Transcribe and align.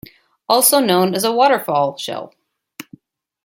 Also 0.49 0.79
known 0.79 1.13
as 1.13 1.23
a 1.23 1.31
waterfall 1.31 1.95
shell. 1.95 2.33